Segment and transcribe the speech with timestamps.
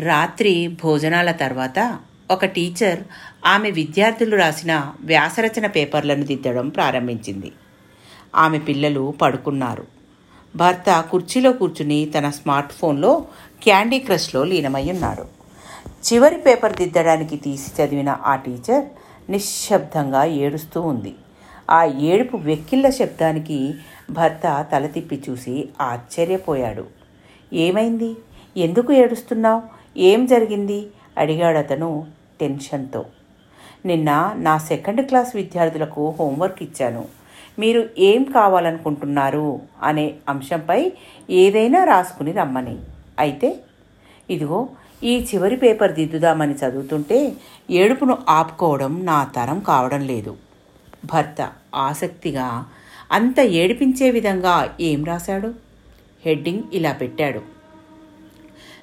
[0.00, 1.98] రాత్రి భోజనాల తర్వాత
[2.30, 3.00] ఒక టీచర్
[3.46, 7.52] ఆమె విద్యార్థులు రాసిన వ్యాసరచన పేపర్లను దిద్దడం ప్రారంభించింది.
[8.36, 9.86] ఆమె పిల్లలు పడుకున్నారు.
[10.56, 13.24] భర్త కుర్చీలో కూర్చుని తన స్మార్ట్ ఫోన్లో
[13.62, 15.22] క్యాండీ క్రష్లో లీనమై ఉన్నాడు
[16.12, 18.84] చివరి పేపర్ దిద్దడానికి తీసి చదివిన ఆ టీచర్
[19.30, 21.14] నిశ్శబ్దంగా ఏడుస్తూ ఉంది.
[21.70, 23.74] ఆ ఏడుపు వెక్కిళ్ళ శబ్దానికి
[24.10, 26.86] భర్త తల తిప్పి చూసి ఆశ్చర్యపోయాడు.
[27.52, 28.16] ఏమైంది?
[28.56, 29.79] ఎందుకు ఏడుస్తున్నావు?
[29.96, 30.86] ఏం జరిగింది?
[31.18, 32.06] అడిగాడు అతను
[32.40, 33.04] టెన్షన్తో.
[33.84, 37.04] నిన్న నా సెకండ్ క్లాస్ విద్యార్థులకు హోంవర్క్ ఇచ్చాను.
[37.58, 39.60] మీరు ఏం కావాలనుకుంటున్నారు?
[39.82, 40.92] అనే అంశంపై
[41.30, 42.78] ఏదైనా రాసుకుని రమ్మని.
[43.18, 43.58] అయితే
[44.30, 44.68] ఇదిగో
[45.04, 47.32] ఈ చివరి పేపర్ దిద్దుదామని చదువుతుంటే
[47.70, 50.36] ఏడుపును ఆపుకోవడం నా తరం కావడం లేదు.
[51.04, 52.66] భర్త ఆసక్తిగా
[53.12, 55.54] అంత ఏడిపించే విధంగా ఏం రాశాడు?
[56.26, 57.59] హెడ్డింగ్ ఇలా పెట్టాడు.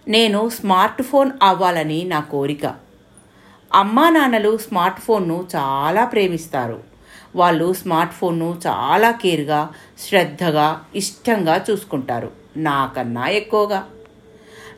[0.07, 2.75] నేను స్మార్ట్ ఫోన్ అవ్వాలని నా కోరిక.
[3.73, 6.83] అమ్మా నాన్నలు స్మార్ట్ ఫోన్ను చాలా ప్రేమిస్తారు.
[7.35, 12.31] వాళ్ళు స్మార్ట్ ఫోన్ను చాలా కేర్గా శ్రద్ధగా ఇష్టంగా చూసుకుంటారు.
[12.57, 13.87] నాకన్నా ఎక్కువగా.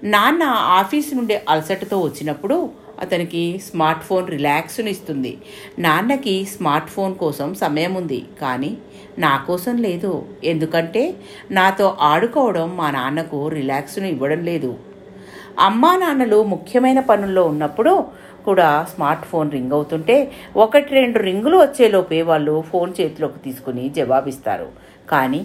[0.04, 5.38] నాన్న ఆఫీస్ నుండి అలసటతో వచ్చినప్పుడు అతనికి స్మార్ట్ ఫోన్ రిలాక్స్ను ఇస్తుంది.
[5.80, 8.26] నాన్నకి స్మార్ట్ ఫోన్ కోసం సమయం ఉంది.
[8.42, 8.78] కానీ
[9.18, 10.28] నా కోసం లేదు.
[10.44, 11.16] ఎందుకంటే
[11.52, 14.89] నాతో ఆడుకోవడం మా నాన్నకు రిలాక్స్ను ఇవ్వడం లేదు.
[15.68, 17.94] అమ్మా నాన్నలు ముఖ్యమైన పనుల్లో ఉన్నప్పుడు
[18.46, 20.16] కూడా స్మార్ట్ ఫోన్ రింగ్ అవుతుంటే
[20.64, 24.68] ఒకటి రెండు రింగులు వచ్చేలోపే వాళ్ళు ఫోన్ చేతిలోకి తీసుకుని జవాబిస్తారు.
[25.12, 25.42] కానీ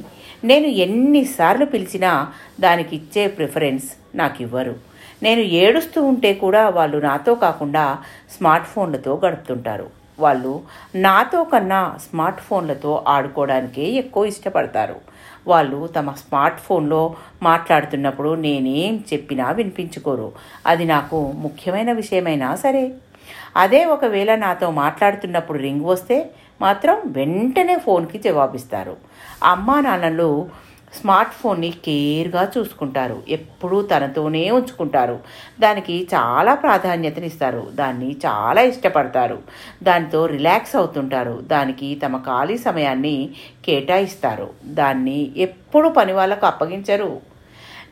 [0.51, 2.13] నేను ఎన్నిసార్లు పిలిచినా
[2.61, 3.89] దానికి ఇచ్చే ప్రిఫరెన్స్
[4.21, 4.75] నాకు ఇవ్వరు
[5.23, 7.85] నేను ఏడుస్తూ ఉంటే కూడా వాళ్ళు నాతో కాకుండా
[8.37, 9.87] స్మార్ట్ ఫోన్లతో గడుపుతుంటారు.
[10.19, 10.63] వాళ్ళు
[10.95, 14.97] నాతో కన్నా స్మార్ట్ ఫోన్లతో ఆడుకోవడానికే ఎక్కువ ఇష్టపడతారు.
[15.47, 20.33] వాళ్ళు తమ స్మార్ట్ ఫోన్లో మాట్లాడుతున్నప్పుడు నేనేం చెప్పినా వినిపించుకోరు.
[20.67, 22.93] అది నాకు ముఖ్యమైన విషయమైనా సరే.
[23.57, 28.97] అదే ఒకవేళ నాతో మాట్లాడుతున్నప్పుడు రింగ్ వస్తే మాత్రం వెంటనే ఫోన్కి జవాబిస్తారు.
[29.45, 30.49] అమ్మా నాన్నలు
[31.05, 33.23] స్మార్ట్ ఫోన్ని కేర్గా చూసుకుంటారు.
[33.29, 35.19] ఎప్పుడూ తనతోనే ఉంచుకుంటారు.
[35.61, 37.67] దానికి చాలా ప్రాధాన్యతనిస్తారు.
[37.71, 39.39] దాన్ని చాలా ఇష్టపడతారు.
[39.83, 41.41] దానితో రిలాక్స్ అవుతుంటారు.
[41.43, 43.31] దానికి తమ ఖాళీ సమయాన్ని
[43.65, 44.51] కేటాయిస్తారు.
[44.65, 47.21] దాన్ని ఎప్పుడు పని వాళ్ళకు అప్పగించరు.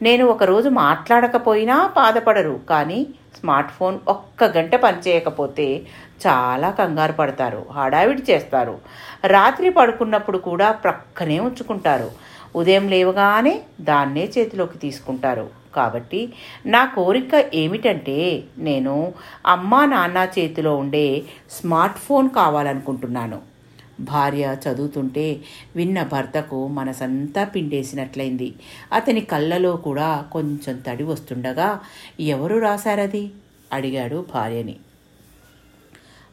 [0.02, 2.60] నేను ఒకరోజు మాట్లాడకపోయినా బాధపడరు.
[2.70, 3.06] కానీ
[3.38, 5.82] స్మార్ట్ ఫోన్ ఒక్క గంట పనిచేయకపోతే
[6.26, 7.66] చాలా కంగారు పడతారు.
[7.72, 8.78] హడావిడి చేస్తారు.
[9.26, 12.32] రాత్రి పడుకున్నప్పుడు కూడా ప్రక్కనే ఉంచుకుంటారు.
[12.56, 15.50] ఉదయం లేవగానే దాన్నే చేతిలోకి తీసుకుంటారు.
[15.76, 16.32] కాబట్టి
[16.66, 19.14] నా కోరిక ఏమిటంటే నేను
[19.46, 23.52] అమ్మా నాన్న చేతిలో ఉండే స్మార్ట్ ఫోన్ కావాలనుకుంటున్నాను.
[24.00, 25.40] భార్య చదువుతుంటే
[25.76, 28.54] విన్న భర్తకు మనసంతా పిండేసినట్లయింది.
[28.92, 31.80] అతని కళ్ళలో కూడా కొంచెం తడి వస్తుండగా
[32.20, 33.30] ఎవరు రాశారది?
[33.72, 34.76] అడిగాడు భార్యని.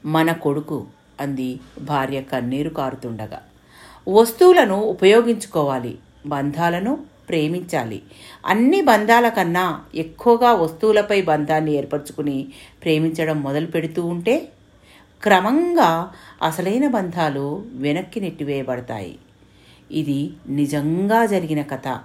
[0.05, 0.87] మన కొడుకు
[1.19, 3.41] అంది భార్య కన్నీరు కారుతుండగా.
[4.09, 5.97] వస్తువులను ఉపయోగించుకోవాలి.
[6.25, 6.97] బంధాలను
[7.29, 8.01] ప్రేమించాలి.
[8.45, 12.47] అన్ని బంధాల కన్నా ఎక్కువగా వస్తువులపై బంధాన్ని ఏర్పరచుకుని
[12.83, 14.49] ప్రేమించడం మొదలు పెడుతూ ఉంటే
[15.23, 16.11] క్రమంగా
[16.43, 19.17] అసలైన బంధాలు వెనక్కి నెట్టివేయబడతాయి.
[19.91, 21.99] ఇది నిజంగా జరిగిన కథ.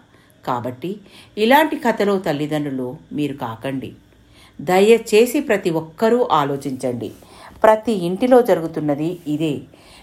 [0.46, 0.96] కాబట్టి
[1.38, 3.92] ఇలాంటి కథలో తల్లిదండ్రులు మీరు కాకండి.
[4.60, 7.12] దయచేసి ప్రతి ఒక్కరూ ఆలోచించండి.
[7.62, 9.60] ప్రతి ఇంటిలో జరుగుతున్నది ఇదే.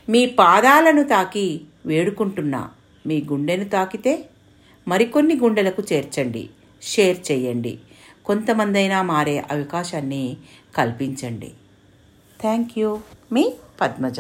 [0.10, 2.70] మీ పాదాలను తాకి వేడుకుంటున్నా.
[3.06, 4.26] మీ గుండెను తాకితే
[4.88, 6.50] మరికొన్ని గుండెలకు చేర్చండి
[6.84, 7.80] షేర్ చేయండి.
[8.26, 10.38] కొంతమందైనా మారే అవకాశాన్ని
[10.76, 11.52] కల్పించండి.
[12.42, 13.00] Thank you.
[13.32, 14.20] మీ పద్మజ.